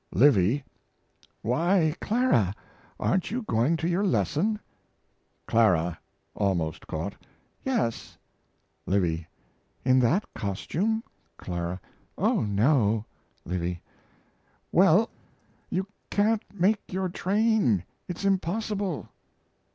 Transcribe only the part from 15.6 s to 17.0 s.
you can't make